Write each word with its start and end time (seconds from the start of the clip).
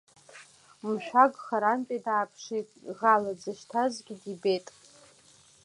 Мшәагә 0.87 1.39
харантәи 1.45 2.03
дааԥшит, 2.05 2.67
ӷала 2.97 3.31
дзышьҭазгьы 3.37 4.15
дибеит. 4.21 4.67